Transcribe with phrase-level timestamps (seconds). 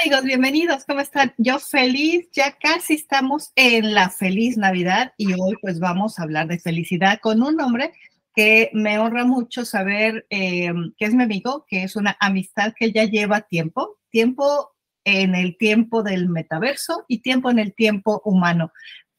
[0.00, 1.34] Amigos, bienvenidos, ¿cómo están?
[1.38, 6.48] Yo feliz, ya casi estamos en la feliz Navidad y hoy pues vamos a hablar
[6.48, 7.92] de felicidad con un hombre
[8.34, 12.90] que me honra mucho saber eh, que es mi amigo, que es una amistad que
[12.90, 14.72] ya lleva tiempo, tiempo
[15.04, 18.72] en el tiempo del metaverso y tiempo en el tiempo humano.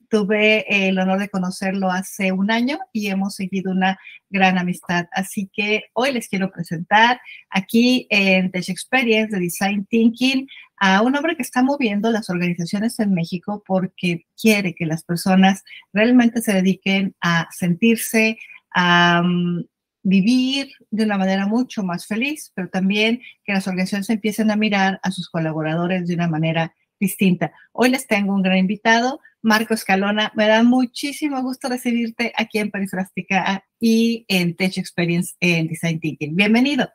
[0.10, 3.98] Tuve el honor de conocerlo hace un año y hemos seguido una
[4.30, 5.08] gran amistad.
[5.12, 7.20] Así que hoy les quiero presentar
[7.50, 12.99] aquí en Tech Experience de Design Thinking a un hombre que está moviendo las organizaciones
[12.99, 15.63] en México porque quiere que las personas
[15.94, 18.38] realmente se dediquen a sentirse,
[18.74, 19.66] a mm,
[20.04, 24.99] vivir de una manera mucho más feliz, pero también que las organizaciones empiecen a mirar
[25.02, 27.52] a sus colaboradores de una manera distinta.
[27.72, 30.31] Hoy les tengo un gran invitado, Marco Escalona.
[30.35, 36.35] Me da muchísimo gusto recibirte aquí en Perifrástica y en Tech Experience en Design Thinking.
[36.35, 36.90] Bienvenido.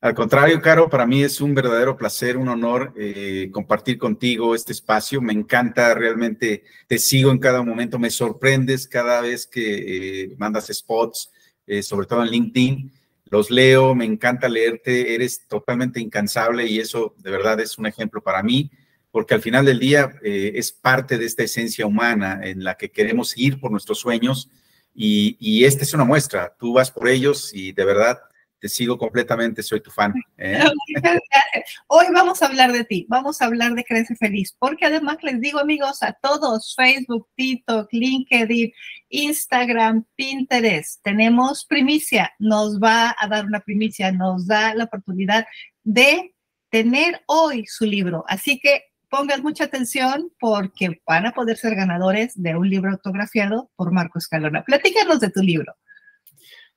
[0.00, 4.72] Al contrario, Caro, para mí es un verdadero placer, un honor eh, compartir contigo este
[4.72, 5.20] espacio.
[5.20, 10.66] Me encanta, realmente te sigo en cada momento, me sorprendes cada vez que eh, mandas
[10.72, 11.30] spots,
[11.68, 12.92] eh, sobre todo en LinkedIn
[13.32, 18.22] los leo, me encanta leerte, eres totalmente incansable y eso de verdad es un ejemplo
[18.22, 18.70] para mí,
[19.10, 22.90] porque al final del día eh, es parte de esta esencia humana en la que
[22.90, 24.50] queremos ir por nuestros sueños
[24.94, 28.20] y, y esta es una muestra, tú vas por ellos y de verdad
[28.62, 30.14] te sigo completamente, soy tu fan.
[30.38, 30.62] ¿eh?
[31.88, 35.40] Hoy vamos a hablar de ti, vamos a hablar de Crece Feliz, porque además les
[35.40, 38.72] digo amigos a todos, Facebook, TikTok, LinkedIn,
[39.08, 45.44] Instagram, Pinterest, tenemos primicia, nos va a dar una primicia, nos da la oportunidad
[45.82, 46.32] de
[46.70, 48.24] tener hoy su libro.
[48.28, 53.72] Así que pongan mucha atención porque van a poder ser ganadores de un libro autografiado
[53.74, 54.62] por Marco Escalona.
[54.62, 55.74] Platícanos de tu libro.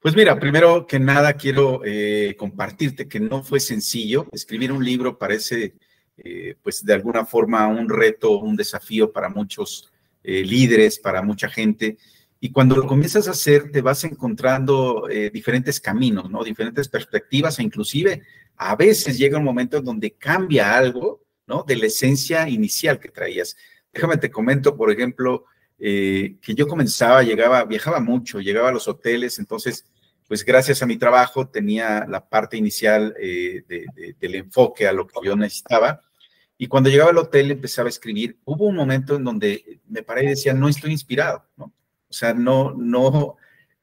[0.06, 4.28] Pues mira, primero que nada quiero eh, compartirte que no fue sencillo.
[4.32, 5.74] Escribir un libro parece,
[6.18, 9.92] eh, pues de alguna forma, un reto, un desafío para muchos
[10.24, 11.98] eh, líderes, para mucha gente.
[12.40, 16.44] Y cuando lo comienzas a hacer, te vas encontrando diferentes caminos, ¿no?
[16.44, 18.22] Diferentes perspectivas e inclusive
[18.58, 21.64] a veces llega un momento en donde cambia algo, ¿no?
[21.64, 23.58] De la esencia inicial que traías.
[23.92, 25.46] Déjame te comento, por ejemplo,
[25.80, 29.84] que yo comenzaba, llegaba, viajaba mucho, llegaba a los hoteles, entonces
[30.28, 33.64] pues gracias a mi trabajo tenía la parte inicial eh,
[34.20, 36.02] del enfoque a lo que yo necesitaba.
[36.58, 38.40] Y cuando llegaba al hotel empezaba a escribir.
[38.46, 41.66] Hubo un momento en donde me paré y decía, no estoy inspirado, ¿no?
[42.08, 43.36] O sea, no, no,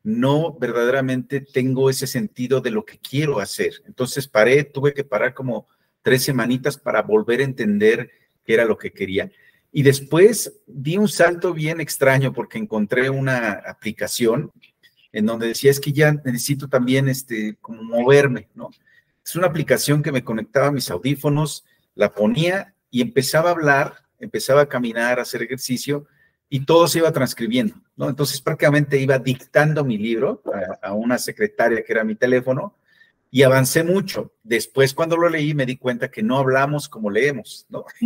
[0.02, 3.82] no verdaderamente tengo ese sentido de lo que quiero hacer.
[3.86, 5.68] Entonces paré, tuve que parar como
[6.02, 8.10] tres semanitas para volver a entender
[8.44, 9.30] qué era lo que quería.
[9.70, 14.50] Y después di un salto bien extraño porque encontré una aplicación
[15.12, 18.70] en donde decía, es que ya necesito también, este, como moverme, ¿no?
[19.24, 21.64] Es una aplicación que me conectaba a mis audífonos,
[21.94, 26.06] la ponía y empezaba a hablar, empezaba a caminar, a hacer ejercicio
[26.48, 28.08] y todo se iba transcribiendo, ¿no?
[28.08, 30.42] Entonces prácticamente iba dictando mi libro
[30.82, 32.76] a, a una secretaria que era mi teléfono
[33.34, 34.34] y avancé mucho.
[34.42, 37.86] Después, cuando lo leí, me di cuenta que no hablamos como leemos, ¿no?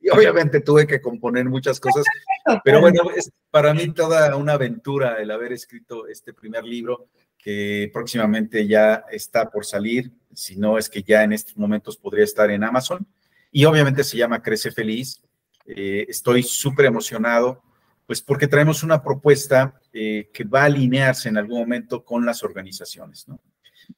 [0.00, 2.04] y obviamente tuve que componer muchas cosas,
[2.64, 7.08] pero bueno, es para mí toda una aventura el haber escrito este primer libro
[7.38, 12.24] que próximamente ya está por salir, si no es que ya en estos momentos podría
[12.24, 13.06] estar en Amazon.
[13.52, 15.22] Y obviamente se llama Crece Feliz.
[15.64, 17.62] Eh, estoy súper emocionado,
[18.06, 22.42] pues porque traemos una propuesta eh, que va a alinearse en algún momento con las
[22.42, 23.40] organizaciones, ¿no?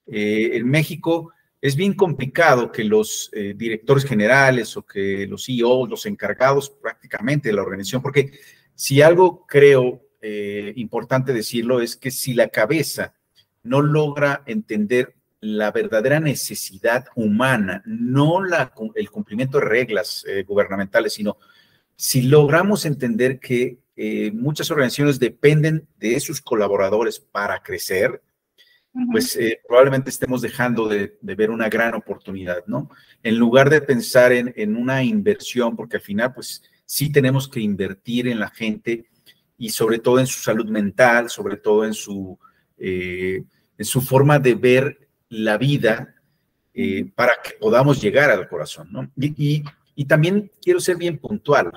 [0.07, 5.89] Eh, en México es bien complicado que los eh, directores generales o que los CEOs,
[5.89, 8.33] los encargados prácticamente de la organización, porque
[8.75, 13.15] si algo creo eh, importante decirlo es que si la cabeza
[13.63, 21.37] no logra entender la verdadera necesidad humana, no la, el cumplimiento de reglas gubernamentales, sino
[21.95, 23.79] si logramos entender que
[24.33, 28.21] muchas organizaciones dependen de sus colaboradores para crecer,
[29.11, 32.91] pues eh, probablemente estemos dejando de, ver una gran oportunidad, ¿no?
[33.23, 38.29] En lugar de pensar en, una inversión, porque al final, pues sí tenemos que invertir
[38.29, 39.07] en la gente
[39.57, 42.39] y sobre todo en su salud mental, sobre todo en su,
[42.79, 43.45] eh,
[43.77, 46.15] en su forma de ver la vida
[46.75, 49.11] eh, para que podamos llegar al corazón, ¿no?
[49.17, 49.65] y,
[50.07, 51.73] también quiero ser bien puntual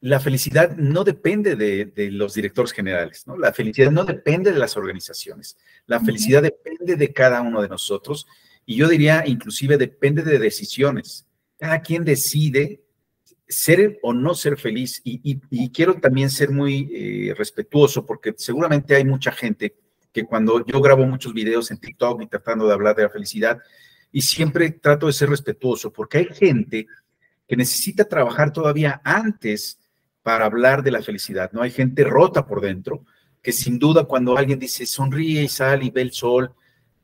[0.00, 3.36] la felicidad no depende de, los directores generales, ¿no?
[3.36, 5.56] La felicidad no depende de las organizaciones.
[5.86, 8.26] La felicidad depende de cada uno de nosotros
[8.64, 11.26] y yo diría inclusive depende de decisiones.
[11.58, 12.82] Cada quien decide
[13.48, 19.04] ser o no ser feliz y, quiero también ser muy eh, respetuoso porque seguramente hay
[19.04, 19.74] mucha gente
[20.12, 23.58] que cuando yo grabo muchos videos en TikTok y tratando de hablar de la felicidad,
[24.10, 26.86] y siempre trato de ser respetuoso porque hay gente
[27.46, 29.78] que necesita trabajar todavía antes
[30.28, 31.62] para hablar de la felicidad, ¿no?
[31.62, 33.06] Hay gente rota por dentro
[33.40, 36.52] que sin duda cuando alguien dice sonríe y sale y ve el sol,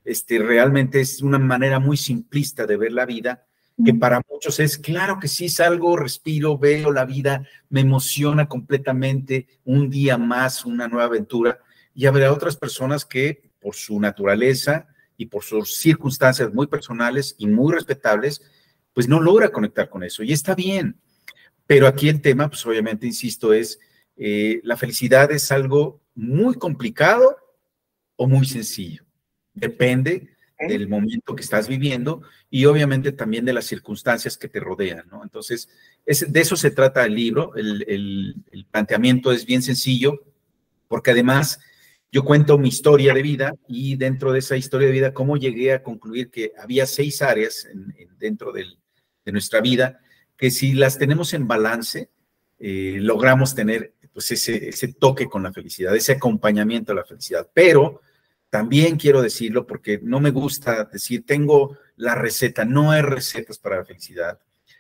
[0.05, 3.47] este, realmente es una manera muy simplista de ver la vida,
[3.83, 9.47] que para muchos es, claro que sí, salgo, respiro, veo la vida, me emociona completamente,
[9.65, 11.61] un día más, una nueva aventura,
[11.95, 14.87] y habrá otras personas que por su naturaleza
[15.17, 18.43] y por sus circunstancias muy personales y muy respetables,
[18.93, 21.01] pues no logra conectar con eso, y está bien.
[21.67, 23.79] Pero aquí el tema, pues obviamente, insisto, es
[24.17, 27.37] eh, la felicidad es algo muy complicado
[28.17, 29.05] o muy sencillo.
[29.53, 30.31] Depende
[30.69, 35.23] del momento que estás viviendo y obviamente también de las circunstancias que te rodean, ¿no?
[35.23, 35.69] Entonces,
[36.07, 37.55] de eso se trata el libro.
[37.57, 38.37] El,
[38.71, 40.23] planteamiento es bien sencillo
[40.89, 41.61] porque además
[42.13, 45.73] yo cuento mi historia de vida y dentro de esa historia de vida, cómo llegué
[45.73, 47.67] a concluir que había seis áreas
[48.19, 48.67] dentro de
[49.33, 50.01] nuestra vida
[50.37, 52.11] que si las tenemos en balance,
[52.59, 57.49] eh, logramos tener pues ese, ese toque con la felicidad, ese acompañamiento a la felicidad.
[57.53, 58.01] Pero
[58.49, 63.79] también quiero decirlo porque no me gusta decir, tengo la receta, no hay recetas para
[63.79, 64.39] la felicidad.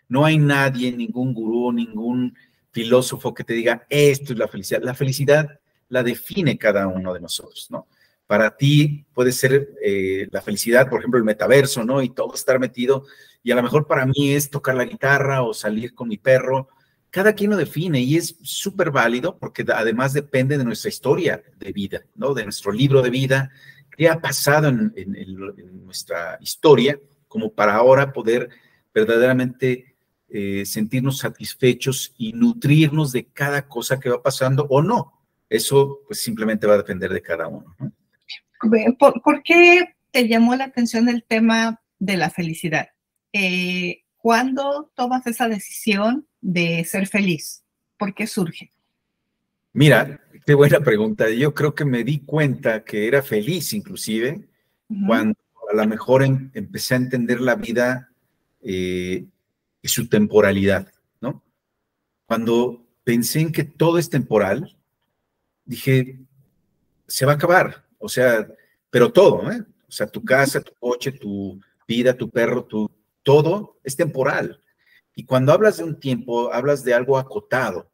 [0.08, 2.36] No hay nadie, ningún gurú, ningún
[2.70, 4.82] filósofo que te diga, esto es la felicidad.
[4.82, 7.88] La felicidad la define cada uno de nosotros, ¿no?
[8.26, 12.02] Para ti puede ser eh, la felicidad, por ejemplo, el metaverso, ¿no?
[12.02, 13.04] Y todo estar metido.
[13.42, 16.68] Y a lo mejor para mí es tocar la guitarra o salir con mi perro
[17.14, 21.70] cada quien lo define y es súper válido porque además depende de nuestra historia de
[21.70, 22.34] vida, ¿no?
[22.34, 23.52] De nuestro libro de vida,
[23.96, 24.92] qué ha pasado en,
[25.84, 26.98] nuestra historia,
[27.28, 28.48] como para ahora poder
[28.92, 29.94] verdaderamente
[30.28, 35.12] eh, sentirnos satisfechos y nutrirnos de cada cosa que va pasando o no.
[35.48, 37.76] Eso pues simplemente va a depender de cada uno.
[38.98, 42.88] ¿Por, qué te llamó la atención el tema de la felicidad?
[43.32, 47.64] Eh, ¿Cuándo tomas esa decisión de ser feliz?
[47.98, 48.72] ¿Por qué surge?
[49.72, 51.28] Mira, qué buena pregunta.
[51.30, 54.48] Yo creo que me di cuenta que era feliz inclusive
[55.06, 55.38] cuando
[55.70, 58.10] a lo mejor em, empecé a entender la vida
[58.60, 59.26] eh,
[59.82, 61.42] y su temporalidad, ¿no?
[62.26, 64.76] Cuando pensé en que todo es temporal,
[65.64, 66.20] dije,
[67.06, 68.46] se va a acabar, o sea,
[68.90, 69.64] pero todo, ¿eh?
[69.88, 71.58] O sea, tu casa, tu coche, tu
[71.88, 72.90] vida, tu perro, tu,
[73.22, 74.60] todo es temporal.
[75.14, 77.90] Y cuando hablas de un tiempo, hablas de algo acotado.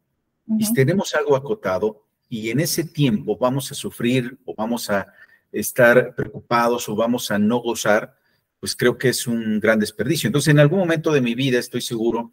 [0.58, 5.06] Y si tenemos algo acotado y en ese tiempo vamos a sufrir o vamos a
[5.52, 8.16] estar preocupados o vamos a no gozar,
[8.58, 10.26] pues creo que es un gran desperdicio.
[10.26, 12.32] Entonces, en algún momento de mi vida estoy seguro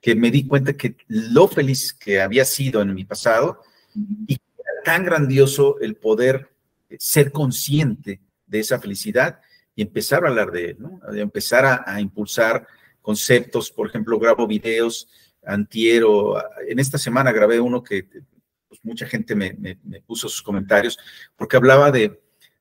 [0.00, 3.60] que me di cuenta que lo feliz que había sido en mi pasado
[4.26, 4.38] y
[4.84, 6.51] tan grandioso el poder
[6.98, 9.40] ser consciente de esa felicidad
[9.74, 11.00] y empezar a hablar de él, ¿no?
[11.14, 12.66] empezar a, impulsar
[13.00, 15.08] conceptos, por ejemplo, grabo videos,
[15.44, 16.36] antiero,
[16.68, 18.04] en esta semana grabé uno que
[18.68, 20.98] pues, mucha gente me, puso sus comentarios,
[21.36, 22.20] porque hablaba de,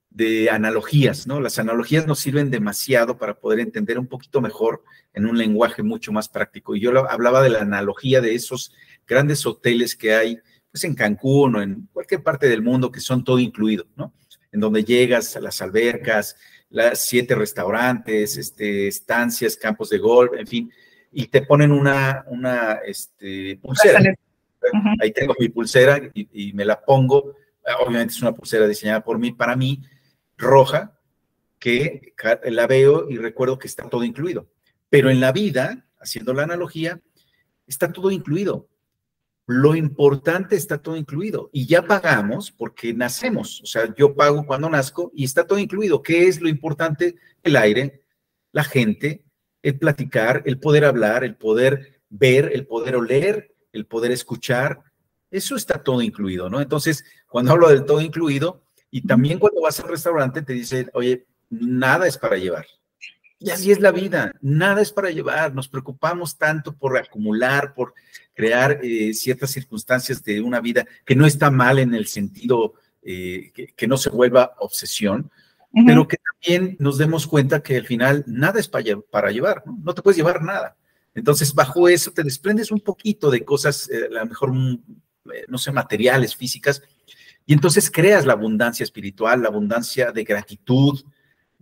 [0.10, 1.40] de analogías, ¿no?
[1.40, 6.12] Las analogías nos sirven demasiado para poder entender un poquito mejor en un lenguaje mucho
[6.12, 6.76] más práctico.
[6.76, 8.74] Y yo hablaba de la analogía de esos
[9.08, 10.40] grandes hoteles que hay,
[10.72, 14.14] pues en Cancún o en cualquier parte del mundo que son todo incluido, ¿no?
[14.52, 16.36] En donde llegas a las albercas,
[16.70, 20.72] las siete restaurantes, este, estancias, campos de golf, en fin,
[21.12, 24.02] y te ponen una, una este, pulsera.
[25.02, 27.36] Ahí tengo mi pulsera y, me la pongo.
[27.80, 29.82] Obviamente es una pulsera diseñada por mí, para mí,
[30.38, 30.98] roja,
[31.60, 32.14] que
[32.46, 34.48] la veo y recuerdo que está todo incluido.
[34.90, 37.02] Pero en la vida, haciendo la analogía,
[37.68, 38.68] está todo incluido.
[39.54, 43.62] Lo importante está todo incluido y ya pagamos porque nacemos.
[43.62, 46.02] O sea, yo pago cuando nazco y está todo incluido.
[46.02, 47.16] ¿Qué es lo importante?
[47.44, 48.04] El aire,
[48.54, 49.26] la gente,
[49.62, 54.84] el platicar, el poder hablar, el poder ver, el poder oler, el poder escuchar.
[55.30, 56.62] Eso está todo incluido, ¿no?
[56.62, 61.26] Entonces, cuando hablo del todo incluido, y también cuando vas al restaurante te dicen, oye,
[61.50, 62.66] nada es para llevar.
[63.44, 67.96] Y así es la vida, nada es para llevar, nos preocupamos tanto por acumular, por
[68.36, 73.52] crear eh, ciertas circunstancias de una vida que no está mal en el sentido eh,
[73.76, 75.32] que, no se vuelva obsesión,
[75.88, 79.76] pero que también nos demos cuenta que al final nada es para, para llevar, ¿no?
[79.82, 79.94] ¿no?
[79.96, 80.78] te puedes llevar nada.
[81.16, 84.84] Entonces, bajo eso te desprendes un poquito de cosas, eh, a lo mejor, mm,
[85.48, 86.84] no sé, materiales, físicas,
[87.48, 91.02] y entonces creas la abundancia espiritual, la abundancia de gratitud,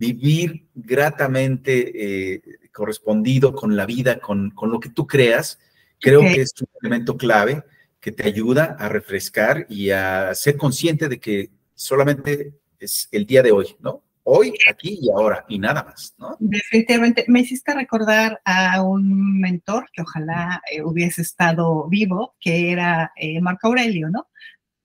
[0.00, 2.42] vivir gratamente eh,
[2.72, 5.60] correspondido con la vida, con, lo que tú creas,
[6.00, 7.62] creo que es un elemento clave
[8.00, 13.42] que te ayuda a refrescar y a ser consciente de que solamente es el día
[13.42, 14.02] de hoy, ¿no?
[14.22, 16.36] hoy, aquí y ahora, y nada más, ¿no?
[16.38, 23.12] Definitivamente, me hiciste recordar a un mentor que ojalá eh, hubiese estado vivo, que era
[23.16, 24.28] eh, Marco Aurelio, ¿no?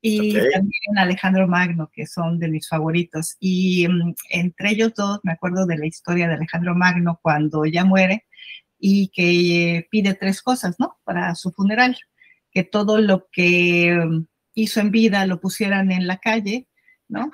[0.07, 3.37] Y también Alejandro Magno, que son de mis favoritos.
[3.39, 7.85] Y mm, entre ellos dos, me acuerdo de la historia de Alejandro Magno cuando ya
[7.85, 8.25] muere
[8.77, 10.97] y que eh, pide tres cosas, ¿no?
[11.03, 11.97] Para su funeral,
[12.51, 16.67] que todo lo que mm, hizo en vida lo pusieran en la calle,
[17.07, 17.31] ¿no?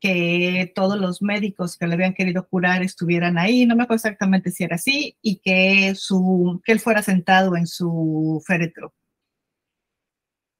[0.00, 4.52] que todos los médicos que le habían querido curar estuvieran ahí, no me acuerdo exactamente
[4.52, 8.94] si era así, y que, su, que él fuera sentado en su féretro.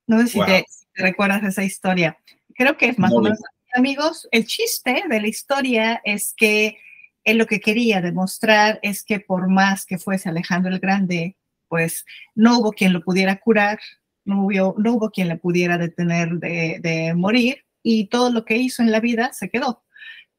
[0.08, 0.64] No sé si, te,
[1.02, 2.18] recuerdas esa historia.
[2.54, 3.38] Creo que es más o menos.
[3.74, 6.78] Amigos, el chiste de la historia es que
[7.24, 11.36] él lo que quería demostrar es que por más que fuese Alejandro el Grande,
[11.68, 13.78] pues no hubo quien lo pudiera curar,
[14.24, 18.56] no hubo, no hubo quien le pudiera detener de, de morir, y todo lo que
[18.56, 19.84] hizo en la vida se quedó.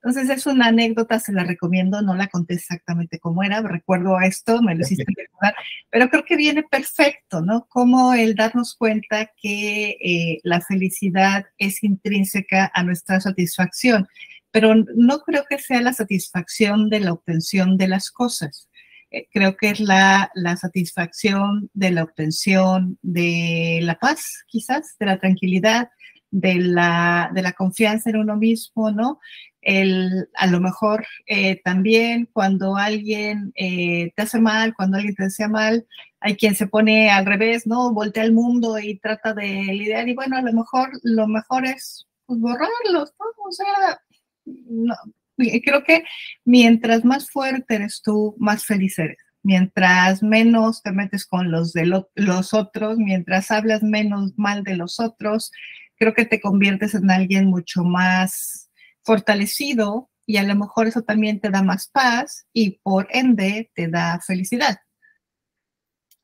[0.01, 4.62] Entonces es una anécdota, se la recomiendo, no la conté exactamente cómo era, recuerdo esto,
[4.62, 5.56] me lo hiciste recordar,
[5.89, 7.65] pero creo que viene perfecto, ¿no?
[7.68, 14.08] Como el darnos cuenta que eh, la felicidad es intrínseca a nuestra satisfacción,
[14.51, 18.70] pero no creo que sea la satisfacción de la obtención de las cosas.
[19.12, 25.08] Eh, creo que es la, la satisfacción de la obtención de la paz, quizás, de
[25.08, 25.89] la tranquilidad,
[26.32, 29.20] de la, de la confianza en uno mismo, ¿no?
[29.61, 35.23] El, a lo mejor eh, también cuando alguien eh, te hace mal, cuando alguien te
[35.23, 35.85] desea mal,
[36.21, 37.93] hay quien se pone al revés, ¿no?
[37.93, 42.07] Voltea al mundo y trata de lidiar y bueno, a lo mejor lo mejor es
[42.25, 43.25] pues, borrarlos, ¿no?
[43.45, 43.99] O sea,
[44.45, 44.95] no.
[45.37, 46.03] creo que
[46.45, 49.17] mientras más fuerte eres tú, más feliz eres.
[49.41, 51.85] Mientras menos te metes con los de
[52.15, 55.51] los otros, mientras hablas menos mal de los otros,
[55.97, 58.68] creo que te conviertes en alguien mucho más
[59.03, 63.88] fortalecido y a lo mejor eso también te da más paz y por ende te
[63.88, 64.77] da felicidad.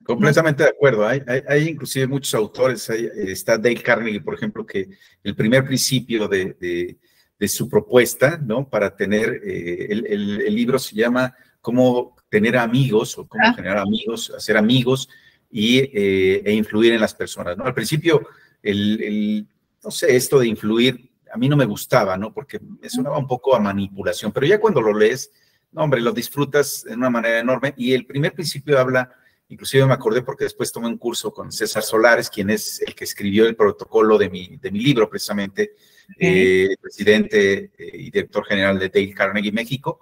[0.04, 1.08] Completamente de acuerdo.
[1.08, 2.88] Hay, hay, inclusive muchos autores.
[2.92, 4.88] está Dale Carnegie, por ejemplo, que
[5.24, 6.98] el primer principio de,
[7.40, 8.70] de, su propuesta, ¿no?
[8.70, 10.06] Para tener, eh, el,
[10.42, 13.54] el, libro se llama Cómo tener amigos o cómo ah.
[13.54, 15.10] generar amigos, hacer amigos
[15.50, 17.66] y, eh, e influir en las personas, ¿no?
[17.66, 18.28] Al principio,
[18.62, 19.48] el,
[19.84, 22.34] no sé, esto de influir, a mí no me gustaba, ¿no?
[22.34, 25.30] Porque me sonaba un poco a manipulación, pero ya cuando lo lees,
[25.74, 27.74] no, hombre, lo disfrutas de una manera enorme.
[27.76, 29.12] Y el primer principio habla,
[29.50, 33.04] inclusive me acordé porque después tomé un curso con César Solares, quien es el que
[33.04, 35.76] escribió el protocolo de mi, de mi libro, precisamente,
[36.18, 40.00] eh, presidente eh, y director general de Dale Carnegie México.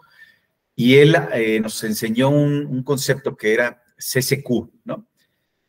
[0.75, 5.07] Y él eh, nos enseñó un, un concepto que era CCQ, ¿no?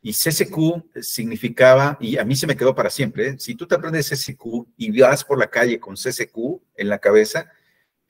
[0.07, 3.37] Y CCQ significaba, y a mí se me quedó para siempre, ¿eh?
[3.39, 7.51] si tú te aprendes CCQ y vas por la calle con CCQ en la cabeza,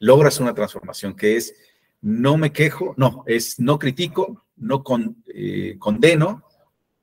[0.01, 1.55] logras una transformación que es
[2.01, 6.43] no me quejo, no, es no critico, no con, eh, condeno,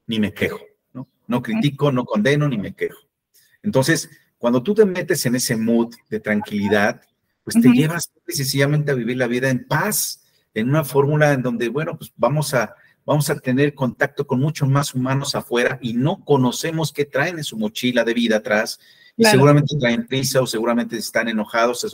[0.07, 0.59] ni me quejo,
[0.91, 1.07] ¿no?
[1.25, 2.99] No critico, no condeno, ni me quejo.
[3.63, 6.99] Entonces, cuando tú te metes en ese mood de tranquilidad,
[7.45, 11.69] pues te llevas sencillamente a vivir la vida en paz, en una fórmula en donde,
[11.69, 16.23] bueno, pues vamos a vamos a tener contacto con muchos más humanos afuera y no
[16.23, 18.79] conocemos qué traen en su mochila de vida atrás.
[19.17, 21.85] Y seguramente traen prisa o seguramente están enojados.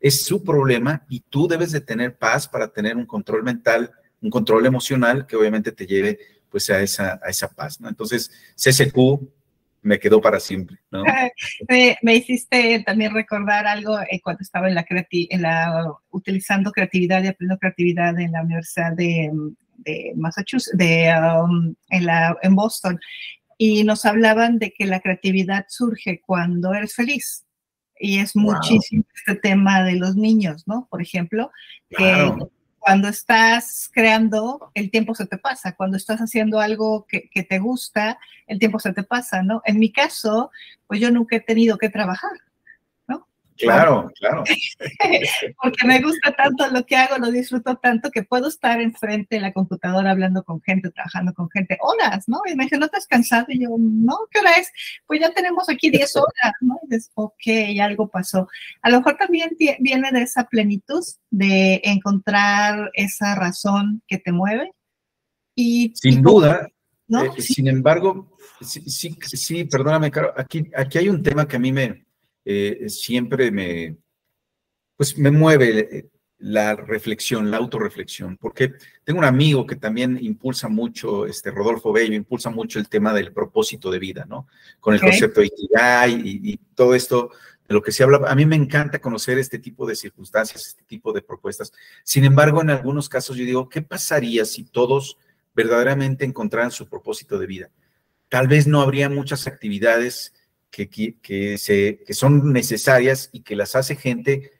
[0.00, 4.30] es su problema y tú debes de tener paz para tener un control mental, un
[4.30, 6.18] control emocional que obviamente te lleve
[6.50, 7.88] pues a esa, a esa paz, ¿no?
[7.88, 8.96] Entonces, CSQ
[9.82, 11.02] me quedó para siempre, ¿no?
[12.02, 17.28] me, hiciste también recordar algo eh, cuando estaba en la, en la utilizando creatividad y
[17.28, 19.30] aprendiendo creatividad en la Universidad de,
[19.78, 23.00] de Massachusetts, de, um, en, la, en Boston,
[23.56, 27.44] y nos hablaban de que la creatividad surge cuando eres feliz.
[27.98, 30.86] Y es muchísimo este tema de los niños, ¿no?
[30.88, 31.50] Por ejemplo,
[31.88, 32.32] que
[32.78, 35.74] cuando estás creando, el tiempo se te pasa.
[35.74, 39.62] Cuando estás haciendo algo que, que, te gusta, el tiempo se te pasa, ¿no?
[39.64, 40.52] En mi caso,
[40.86, 42.30] pues yo nunca he tenido que trabajar.
[43.58, 44.44] Claro, claro.
[45.62, 49.40] Porque me gusta tanto lo que hago, lo disfruto tanto que puedo estar enfrente de
[49.40, 52.40] la computadora hablando con gente, trabajando con gente, horas, ¿no?
[52.46, 53.46] Y me dice, ¿no estás cansado?
[53.48, 54.70] Y yo, no, ¿qué hora es?
[55.06, 56.78] Pues ya tenemos aquí 10 horas, ¿no?
[56.84, 58.48] Y dices, ok, algo pasó.
[58.82, 64.72] A lo mejor también viene de esa plenitud de encontrar esa razón que te mueve.
[65.54, 66.68] Y, Sin duda.
[67.08, 67.24] ¿no?
[67.24, 71.58] Eh, sin embargo, sí, sí, sí, perdóname, Caro, aquí, aquí hay un tema que a
[71.58, 72.06] mí me,
[72.50, 73.98] eh, siempre me,
[74.96, 78.72] pues me mueve eh, la reflexión, la autorreflexión, porque
[79.04, 83.34] tengo un amigo que también impulsa mucho, este Rodolfo Bello, impulsa mucho el tema del
[83.34, 84.46] propósito de vida, ¿no?
[84.80, 87.32] Con el concepto de Ikigai y, y, todo esto
[87.68, 88.22] de lo que se habla.
[88.26, 91.70] A mí me encanta conocer este tipo de circunstancias, este tipo de propuestas.
[92.02, 95.18] Sin embargo, en algunos casos yo digo, ¿qué pasaría si todos
[95.54, 97.70] verdaderamente encontraran su propósito de vida?
[98.30, 100.32] Tal vez no habría muchas actividades
[100.70, 104.52] que, que, se, que son necesarias y que las hace gente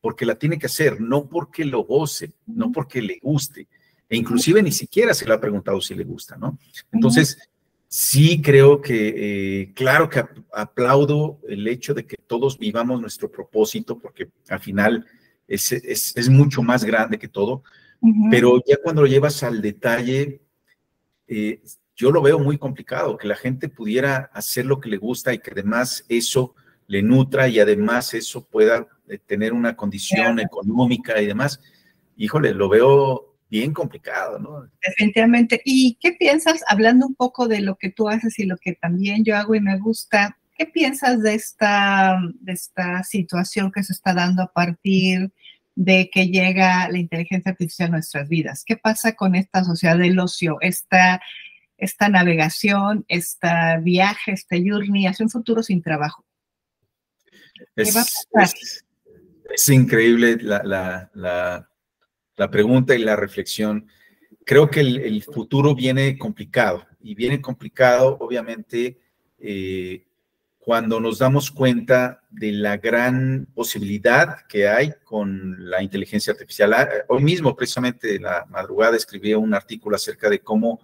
[0.00, 3.68] porque la tiene que hacer, no porque lo goce, no porque le guste.
[4.08, 6.58] E inclusive ni siquiera se le ha preguntado si le gusta, ¿no?
[6.92, 7.38] Entonces,
[7.88, 9.14] sí creo que,
[9.62, 15.06] eh, claro que aplaudo el hecho de que todos vivamos nuestro propósito, porque al final
[15.48, 17.62] es, es, mucho más grande que todo,
[18.30, 20.42] pero ya cuando lo llevas al detalle,
[21.28, 21.62] eh,
[21.96, 25.38] yo lo veo muy complicado, que la gente pudiera hacer lo que le gusta y
[25.38, 26.54] que además eso
[26.86, 31.60] le nutra y además eso pueda eh, tener una condición económica y demás.
[32.16, 34.68] Híjole, lo veo bien complicado, ¿no?
[34.84, 35.60] Definitivamente.
[35.64, 39.24] ¿Y qué piensas, hablando un poco de lo que tú haces y lo que también
[39.24, 44.12] yo hago y me gusta, qué piensas de esta, de esta situación que se está
[44.12, 45.32] dando a partir
[45.76, 48.64] de que llega la inteligencia artificial a nuestras vidas?
[48.66, 51.20] ¿Qué pasa con esta sociedad del ocio, esta,
[51.76, 53.48] esta navegación, este
[53.82, 56.24] viaje, este journey hacia un futuro sin trabajo?
[57.76, 57.96] Es,
[59.50, 61.68] es, increíble la, la
[62.36, 63.86] la pregunta y la reflexión.
[64.44, 68.98] Creo que el, futuro viene complicado y viene complicado, obviamente,
[69.38, 70.06] eh,
[70.58, 76.72] cuando nos damos cuenta de la gran posibilidad que hay con la inteligencia artificial.
[76.72, 80.80] Ah, hoy mismo, precisamente, la madrugada escribí un artículo acerca de cómo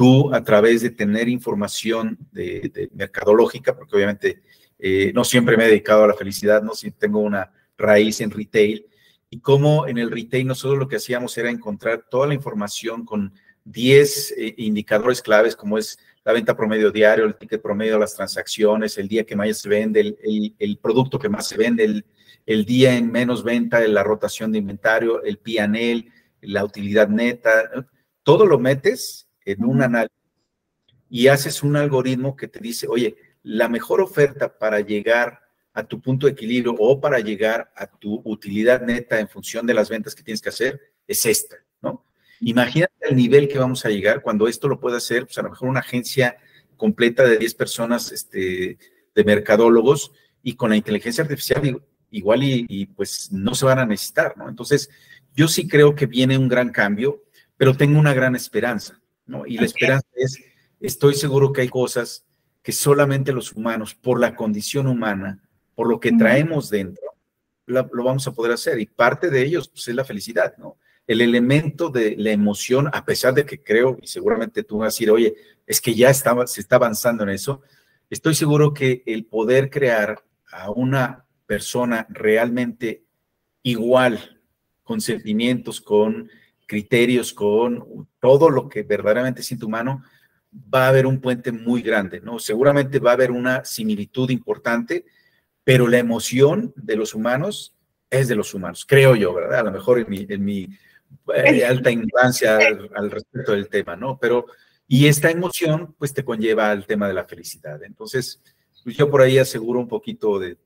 [0.00, 4.40] tú, a través de tener información de, mercadológica, porque obviamente
[4.78, 8.30] eh, no siempre me he dedicado a la felicidad, no si tengo una raíz en
[8.30, 8.86] retail,
[9.28, 13.34] y cómo en el retail nosotros lo que hacíamos era encontrar toda la información con
[13.64, 18.16] 10 eh, indicadores claves como es la venta promedio diario, el ticket promedio de las
[18.16, 22.06] transacciones, el día que más se vende, el, el, producto que más se vende, el,
[22.46, 27.86] el, día en menos venta, la rotación de inventario, el PNL, la utilidad neta,
[28.22, 30.16] todo lo metes en un análisis
[31.08, 35.40] y haces un algoritmo que te dice, oye, la mejor oferta para llegar
[35.72, 39.74] a tu punto de equilibrio o para llegar a tu utilidad neta en función de
[39.74, 42.04] las ventas que tienes que hacer, es esta, ¿no?
[42.40, 45.50] Imagínate el nivel que vamos a llegar cuando esto lo puede hacer, pues a lo
[45.50, 46.36] mejor una agencia
[46.76, 48.78] completa de 10 personas este,
[49.14, 53.86] de mercadólogos y con la inteligencia artificial igual y, y, pues no se van a
[53.86, 54.48] necesitar, ¿no?
[54.48, 54.90] Entonces,
[55.34, 57.22] yo sí creo que viene un gran cambio,
[57.56, 58.99] pero tengo una gran esperanza,
[59.30, 59.46] ¿no?
[59.46, 60.38] Y la esperanza es,
[60.80, 62.26] estoy seguro que hay cosas
[62.62, 65.42] que solamente los humanos, por la condición humana,
[65.74, 67.14] por lo que traemos dentro,
[67.66, 68.78] lo vamos a poder hacer.
[68.80, 70.76] Y parte de ellos pues, es la felicidad, ¿no?
[71.06, 74.94] El elemento de la emoción, a pesar de que creo, y seguramente tú vas a
[74.94, 75.34] decir, oye,
[75.66, 77.62] es que ya estaba, se está avanzando en eso,
[78.10, 83.04] estoy seguro que el poder crear a una persona realmente
[83.62, 84.40] igual,
[84.82, 86.28] con sentimientos, con
[86.70, 90.04] criterios, con todo lo que verdaderamente siente humano,
[90.72, 92.38] va a haber un puente muy grande, ¿no?
[92.38, 95.04] Seguramente va a haber una similitud importante,
[95.64, 97.74] pero la emoción de los humanos
[98.08, 99.58] es de los humanos, creo yo, ¿verdad?
[99.58, 100.68] A lo mejor en mi,
[101.34, 102.58] eh, alta ignorancia
[102.94, 104.16] al, respecto del tema, ¿no?
[104.20, 104.46] Pero,
[104.86, 107.82] y esta emoción, pues te conlleva al tema de la felicidad.
[107.82, 108.40] Entonces,
[108.84, 110.56] pues yo por ahí aseguro un poquito de,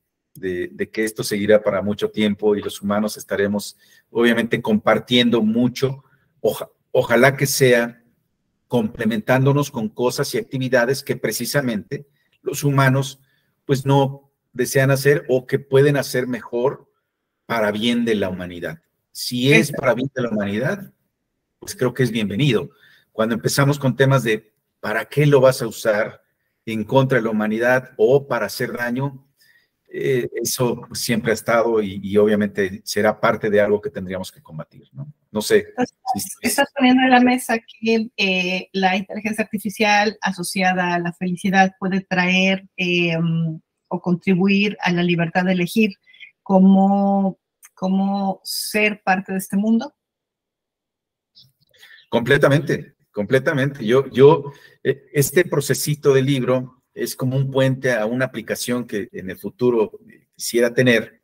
[0.41, 3.77] que esto seguirá para mucho tiempo y los humanos estaremos,
[4.11, 6.05] obviamente, compartiendo mucho.
[6.93, 8.03] ojalá que sea
[8.69, 12.07] complementándonos con cosas y actividades que precisamente
[12.43, 13.21] los humanos,
[13.65, 16.91] pues no desean hacer o que pueden hacer mejor
[17.47, 18.83] para bien de la humanidad.
[19.13, 20.93] Si es para bien de la humanidad,
[21.59, 22.71] pues creo que es bienvenido.
[23.13, 26.23] Cuando empezamos con temas de para qué lo vas a usar
[26.67, 29.27] en contra de la humanidad o para hacer daño,
[29.97, 34.89] eh, eso siempre ha estado y, obviamente será parte de algo que tendríamos que combatir,
[34.93, 35.13] ¿no?
[35.31, 35.69] No sé.
[36.43, 42.01] Estás, poniendo en la mesa que eh, la inteligencia artificial asociada a la felicidad puede
[42.01, 43.17] traer eh,
[44.01, 45.93] contribuir a la libertad de elegir
[46.43, 47.39] cómo,
[47.75, 49.95] cómo ser parte de este mundo?
[52.09, 53.85] Completamente, completamente.
[53.85, 54.53] Yo, yo,
[54.83, 59.37] eh, este procesito del libro es como un puente a una aplicación que en el
[59.37, 59.93] futuro
[60.35, 61.21] quisiera tener,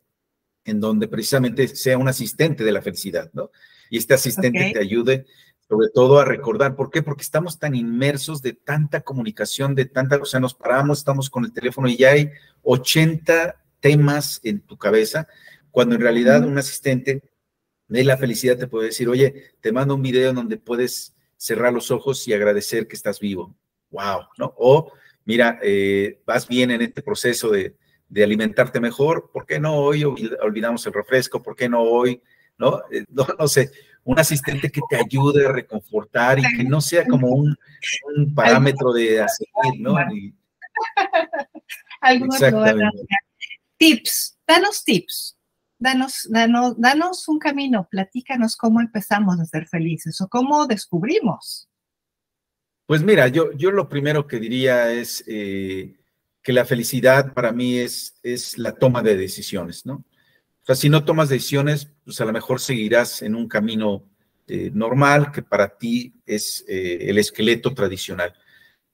[0.64, 3.50] en donde precisamente sea un asistente de la felicidad, ¿no?
[3.88, 5.26] Y este asistente te ayude
[5.70, 6.74] sobre todo a recordar.
[6.74, 7.00] ¿Por qué?
[7.00, 11.44] Porque estamos tan inmersos de tanta comunicación, de tanta, o sea, nos paramos, estamos con
[11.44, 12.30] el teléfono y ya hay
[12.62, 15.28] 80 temas en tu cabeza,
[15.70, 17.22] cuando en realidad un asistente
[17.86, 21.72] de la felicidad te puede decir, oye, te mando un video en donde puedes cerrar
[21.72, 23.54] los ojos y agradecer que estás vivo.
[23.90, 24.52] Wow, ¿no?
[24.58, 24.92] O
[25.30, 27.76] mira, eh, vas bien en este proceso de,
[28.08, 31.40] de alimentarte mejor, ¿por qué no hoy olvidamos el refresco?
[31.40, 32.20] ¿Por qué no hoy?
[32.58, 32.80] ¿No?
[32.90, 33.70] Eh, no, no sé,
[34.02, 37.56] un asistente que te ayude a reconfortar y que no sea como un,
[38.34, 39.46] parámetro de hacer,
[39.78, 39.94] ¿no?
[43.78, 45.38] Tips, danos tips,
[45.78, 51.69] danos, danos, danos un camino, platícanos cómo empezamos a ser felices o cómo descubrimos.
[52.90, 55.94] Pues mira, yo, yo lo primero que diría es eh,
[56.42, 60.04] que la felicidad para mí es, es la toma de decisiones, ¿no?
[60.62, 64.02] O sea, si no tomas decisiones, pues a lo mejor seguirás en un camino
[64.48, 68.34] eh, normal que para ti es eh, el esqueleto tradicional.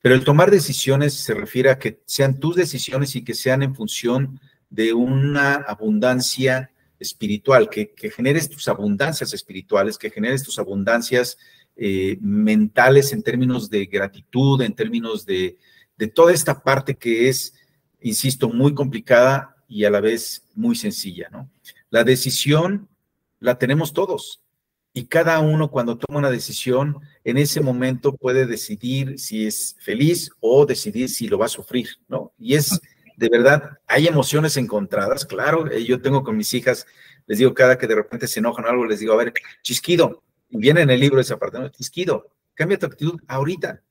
[0.02, 3.74] Pero el tomar decisiones se refiere a que sean tus decisiones y que sean en
[3.74, 11.38] función de una abundancia espiritual, que, generes tus abundancias espirituales, que generes tus abundancias
[11.76, 15.58] eh, mentales en términos de gratitud, en términos de,
[15.96, 17.54] de toda esta parte que es,
[18.00, 21.50] insisto, muy complicada y a la vez muy sencilla, ¿no?
[21.90, 22.88] La decisión
[23.40, 24.42] la tenemos todos
[24.96, 30.30] y cada uno cuando toma una decisión, en ese momento puede decidir si es feliz
[30.40, 32.32] o decidir si lo va a sufrir, ¿no?
[32.38, 32.80] Y es,
[33.18, 36.86] de verdad, hay emociones encontradas, claro, eh, yo tengo con mis hijas,
[37.26, 40.22] les digo cada que de repente se enojan o algo, les digo, a ver, chisquido,
[40.48, 41.68] y viene en el libro esa parte, ¿no?
[41.68, 43.82] Chisquido, cambia tu actitud ahorita,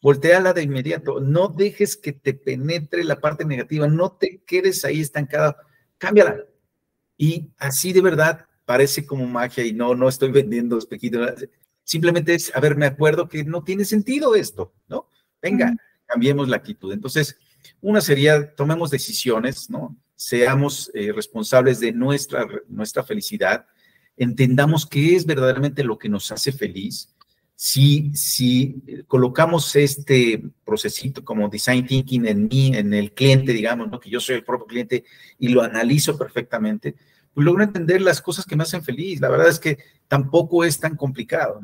[0.00, 5.00] volteala de inmediato, no dejes que te penetre la parte negativa, no te quedes ahí
[5.00, 5.56] estancada,
[5.98, 6.44] cámbiala.
[7.16, 11.46] Y así de verdad parece como magia y no, no estoy vendiendo espejitos.
[11.84, 15.08] Simplemente es, a ver, me acuerdo que no tiene sentido esto, ¿no?
[15.40, 15.74] Venga,
[16.06, 16.92] cambiemos la actitud.
[16.92, 17.38] Entonces,
[17.80, 19.96] una sería, tomemos decisiones, ¿no?
[20.14, 23.66] Seamos eh, responsables de nuestra, nuestra felicidad,
[24.16, 27.14] entendamos qué es verdaderamente lo que nos hace feliz.
[27.56, 34.00] Si, si colocamos este procesito como design thinking en mí, en el cliente, digamos, ¿no?
[34.00, 35.04] que yo soy el propio cliente
[35.38, 36.96] y lo analizo perfectamente,
[37.32, 39.20] pues logro entender las cosas que me hacen feliz.
[39.20, 41.60] La verdad es que tampoco es tan complicado.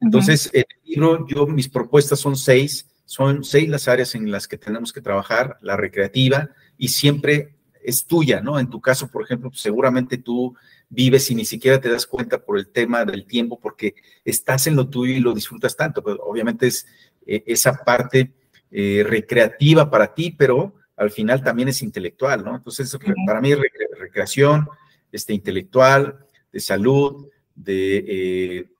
[0.00, 4.58] Entonces, el libro, yo, mis propuestas son seis, son seis las áreas en las que
[4.58, 7.57] tenemos que trabajar, la recreativa, y siempre
[7.88, 8.58] es tuya, ¿no?
[8.58, 10.54] En tu caso, por ejemplo, pues, seguramente tú
[10.90, 13.94] vives y ni siquiera te das cuenta por el tema del tiempo, porque
[14.26, 16.02] estás en lo tuyo y lo disfrutas tanto.
[16.02, 16.86] Pues, obviamente es
[17.26, 18.34] eh, esa parte
[18.70, 22.56] eh, recreativa para ti, pero al final también es intelectual, ¿no?
[22.56, 22.94] Entonces,
[23.26, 23.54] para mí,
[23.98, 24.68] recreación,
[25.10, 28.70] este, intelectual, de salud, de, eh,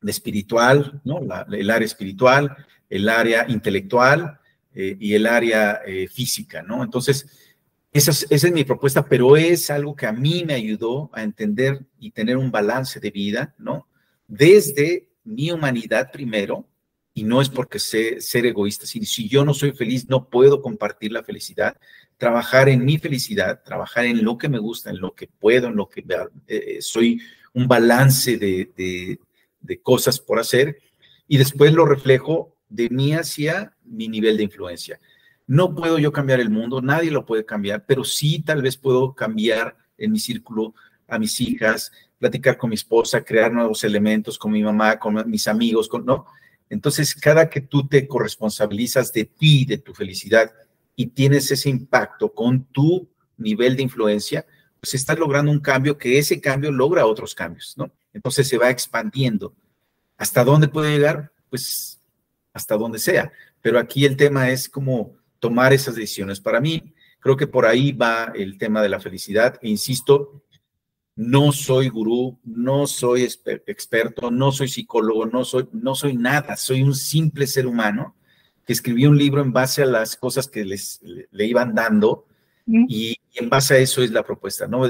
[0.00, 1.20] de espiritual, ¿no?
[1.52, 2.56] el área espiritual,
[2.88, 4.38] el área intelectual
[4.74, 6.82] eh, y el área física, ¿no?
[6.82, 7.49] Entonces,
[7.92, 12.12] esa es, mi propuesta, pero es algo que a mí me ayudó a entender y
[12.12, 13.88] tener un balance de vida, ¿no?
[14.28, 16.66] Desde mi humanidad primero,
[17.12, 21.10] y no es porque sé ser egoísta, si yo no soy feliz, no puedo compartir
[21.10, 21.76] la felicidad,
[22.20, 25.76] trabajar en mi felicidad, trabajar en lo que me gusta, en lo que puedo, en
[25.76, 26.04] lo que
[26.46, 27.18] eh, soy
[27.54, 29.18] un balance de,
[29.82, 30.78] cosas por hacer
[31.26, 35.00] y después lo reflejo de mí hacia mi nivel de influencia.
[35.50, 39.16] No puedo yo cambiar el mundo, nadie lo puede cambiar, pero sí tal vez puedo
[39.16, 40.74] cambiar en mi círculo
[41.08, 45.48] a mis hijas, platicar con mi esposa, crear nuevos elementos con mi mamá, con mis
[45.48, 46.26] amigos, ¿no?
[46.68, 50.52] Entonces, cada que tú te corresponsabilizas de ti, de tu felicidad,
[50.94, 54.46] y tienes ese impacto con tu nivel de influencia,
[54.78, 57.90] pues estás logrando un cambio que ese cambio logra otros cambios, ¿no?
[58.12, 59.52] Entonces se va expandiendo.
[60.16, 61.32] ¿Hasta dónde puede llegar?
[61.48, 62.00] Pues
[62.52, 63.32] hasta donde sea.
[63.60, 66.40] Pero aquí el tema es como tomar esas decisiones.
[66.40, 69.58] Para mí, creo que por ahí va el tema de la felicidad.
[69.62, 70.42] E insisto,
[71.16, 73.24] no soy gurú, no soy
[73.66, 78.14] experto, no soy psicólogo, no soy, no soy nada, soy un simple ser humano
[78.64, 82.26] que escribí un libro en base a las cosas que les, le, iban dando
[82.66, 84.82] y, en base a eso es la propuesta, ¿no?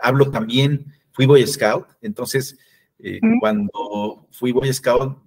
[0.00, 2.58] hablo también, fui Boy Scout, entonces
[2.98, 5.23] eh, cuando fui Boy Scout eh,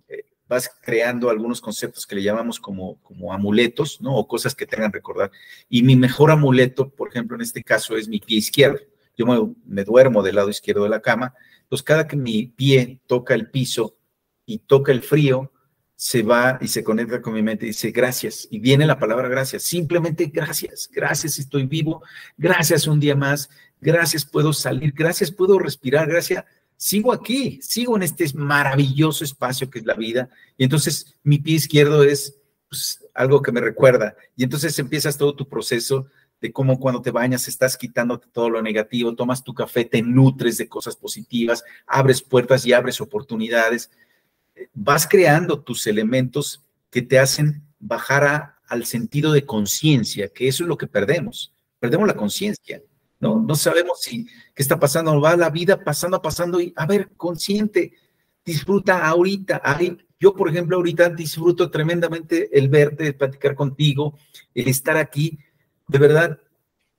[0.48, 4.16] vas creando algunos conceptos que le llamamos como, como amuletos, ¿no?
[4.16, 5.32] O cosas que tengan recordar.
[5.70, 8.80] Y mi mejor amuleto, por ejemplo, en este caso es mi pie izquierdo.
[9.18, 11.34] Yo me, me duermo del lado izquierdo de la cama,
[11.64, 13.98] entonces cada que mi pie toca el piso
[14.46, 15.52] y toca el frío,
[15.98, 18.48] se va y se conecta con mi mente y dice gracias.
[18.52, 19.64] Y viene la palabra gracias.
[19.64, 20.90] Simplemente gracias.
[20.94, 22.04] Gracias, estoy vivo.
[22.38, 23.50] Gracias un día más.
[23.82, 24.94] Gracias, puedo salir.
[24.96, 26.08] Gracias, puedo respirar.
[26.08, 26.46] Gracias,
[26.78, 27.60] sigo aquí.
[27.62, 30.30] Sigo en este maravilloso espacio que es la vida.
[30.58, 32.38] Y entonces mi pie izquierdo es
[32.70, 34.16] pues, algo que me recuerda.
[34.36, 36.08] Y entonces empiezas todo tu proceso
[36.40, 40.58] de cómo cuando te bañas estás quitándote todo lo negativo, tomas tu café, te nutres
[40.58, 43.90] de cosas positivas, abres puertas y abres oportunidades
[44.74, 50.68] vas creando tus elementos que te hacen bajar al sentido de conciencia, que eso es
[50.68, 51.54] lo que perdemos.
[51.80, 52.82] perdemos la conciencia,
[53.20, 53.40] ¿no?
[53.42, 57.94] No sabemos si qué está pasando, va la vida pasando, pasando y, a ver, consciente,
[58.46, 59.62] disfruta ahorita.
[60.20, 64.18] yo, por ejemplo, ahorita disfruto tremendamente el verte, el platicar contigo,
[64.54, 65.40] el estar aquí.
[65.88, 66.40] De verdad,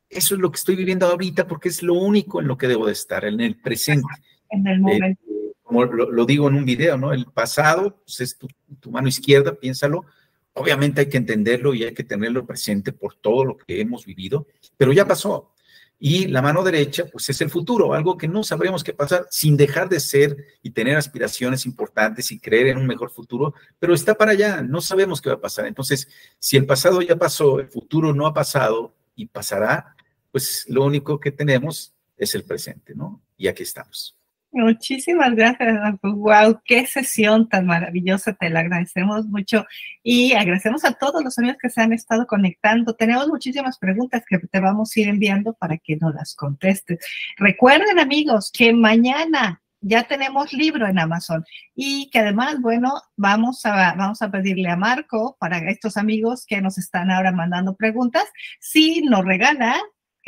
[0.09, 2.87] eso es lo que estoy viviendo ahorita porque es lo único en lo que debo
[2.87, 4.09] de estar, en el presente.
[4.51, 5.23] En el momento.
[5.23, 7.13] Eh, como lo, digo en un video, ¿no?
[7.13, 8.49] El pasado pues es tu,
[8.81, 10.07] tu, mano izquierda, piénsalo.
[10.55, 14.47] Obviamente hay que entenderlo y hay que tenerlo presente por todo lo que hemos vivido,
[14.79, 15.53] pero ya pasó.
[16.01, 19.57] Y la mano derecha, pues es el futuro, algo que no sabremos qué pasar sin
[19.57, 24.15] dejar de ser y tener aspiraciones importantes y creer en un mejor futuro, pero está
[24.15, 25.67] para allá, no sabemos qué va a pasar.
[25.67, 26.09] Entonces,
[26.39, 29.97] si el pasado ya pasó, el futuro no ha pasado y pasará,
[30.31, 33.21] pues lo único que tenemos es el presente, ¿no?
[33.37, 34.17] Y aquí estamos.
[34.51, 35.79] Muchísimas gracias.
[36.03, 38.33] Wow, qué sesión tan maravillosa.
[38.33, 39.67] Te la agradecemos mucho
[40.03, 42.95] y agradecemos a todos los amigos que se han estado conectando.
[42.95, 46.99] Tenemos muchísimas preguntas que te vamos a ir enviando para que nos las contestes.
[47.37, 53.95] Recuerden, amigos, que mañana ya tenemos libro en Amazon y que además, bueno, vamos a,
[53.95, 58.25] vamos a pedirle a Marco para estos amigos que nos están ahora mandando preguntas,
[58.61, 59.79] si nos regala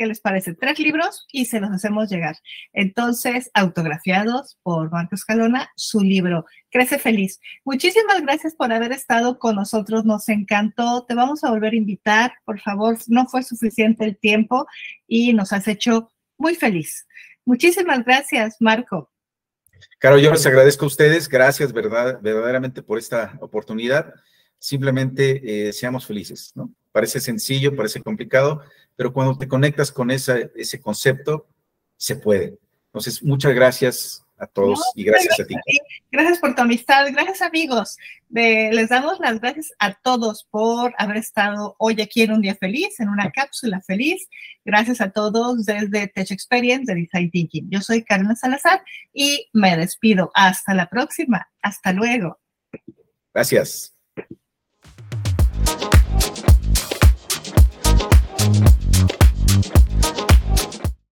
[0.01, 0.55] ¿qué les parece?
[0.55, 2.35] Tres libros y se los hacemos llegar.
[2.73, 7.39] Entonces, autografiados por Marcos Calona, su libro, Crece Feliz.
[7.63, 11.05] Muchísimas gracias por haber estado con nosotros, nos encantó.
[11.07, 14.65] Te vamos a volver a invitar, por favor, no fue suficiente el tiempo
[15.07, 17.05] y nos has hecho muy feliz.
[17.45, 19.11] Muchísimas gracias, Marco.
[19.99, 24.15] Caro, yo les agradezco a ustedes, gracias verdad, verdaderamente por esta oportunidad.
[24.57, 26.73] Simplemente eh, seamos felices, ¿no?
[26.91, 28.63] Parece sencillo, parece complicado,
[29.01, 31.47] pero cuando te conectas con ese concepto,
[31.97, 32.59] se puede.
[32.85, 35.55] Entonces, muchas gracias a todos y gracias, a ti.
[36.11, 37.97] Gracias por tu amistad, gracias amigos.
[38.29, 42.99] les damos las gracias a todos por haber estado hoy aquí en un día feliz,
[42.99, 44.29] en una cápsula feliz.
[44.63, 47.71] Gracias a todos desde Tech Experience de Design Thinking.
[47.71, 50.29] Yo soy Carmen Salazar y me despido.
[50.35, 51.49] Hasta la próxima.
[51.63, 52.39] Hasta luego.
[53.33, 53.95] Gracias.